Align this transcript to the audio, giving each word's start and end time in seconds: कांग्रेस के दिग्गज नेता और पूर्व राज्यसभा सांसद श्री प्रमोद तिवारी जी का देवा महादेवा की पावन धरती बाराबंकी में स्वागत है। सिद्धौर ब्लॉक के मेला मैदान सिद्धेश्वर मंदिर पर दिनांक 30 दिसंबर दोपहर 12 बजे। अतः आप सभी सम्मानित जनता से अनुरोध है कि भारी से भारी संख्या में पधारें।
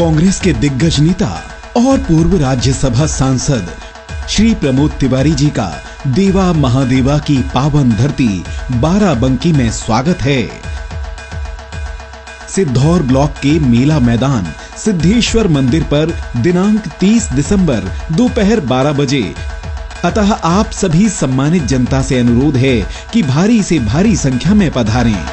कांग्रेस 0.00 0.40
के 0.40 0.52
दिग्गज 0.52 1.00
नेता 1.00 1.26
और 1.76 1.98
पूर्व 1.98 2.36
राज्यसभा 2.36 3.06
सांसद 3.06 3.68
श्री 4.28 4.54
प्रमोद 4.54 4.90
तिवारी 4.90 5.32
जी 5.32 5.46
का 5.46 5.82
देवा 6.06 6.52
महादेवा 6.52 7.18
की 7.18 7.36
पावन 7.54 7.90
धरती 7.90 8.44
बाराबंकी 8.72 9.52
में 9.52 9.70
स्वागत 9.70 10.22
है। 10.22 10.50
सिद्धौर 12.48 13.02
ब्लॉक 13.02 13.30
के 13.30 13.58
मेला 13.58 13.98
मैदान 13.98 14.46
सिद्धेश्वर 14.76 15.48
मंदिर 15.48 15.82
पर 15.82 16.14
दिनांक 16.36 16.88
30 17.00 17.32
दिसंबर 17.32 17.90
दोपहर 18.12 18.60
12 18.60 18.92
बजे। 18.92 19.34
अतः 20.04 20.32
आप 20.32 20.70
सभी 20.70 21.08
सम्मानित 21.08 21.62
जनता 21.62 22.02
से 22.02 22.18
अनुरोध 22.18 22.56
है 22.56 22.76
कि 23.12 23.22
भारी 23.22 23.62
से 23.62 23.78
भारी 23.78 24.16
संख्या 24.16 24.54
में 24.54 24.70
पधारें। 24.70 25.26